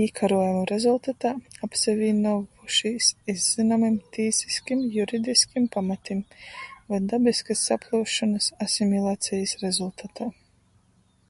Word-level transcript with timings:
Īkaruojumu 0.00 0.58
rezultatā, 0.70 1.30
apsavīnuovušīs 1.68 3.08
iz 3.34 3.46
zynomim 3.46 3.96
tīsiskim, 4.16 4.84
juridiskim 4.98 5.66
pamatim 5.78 6.20
voi 6.94 7.00
dabiskys 7.14 7.64
saplyusšonys, 7.72 8.48
asimilacejis 8.68 9.56
rezultatā. 9.66 10.30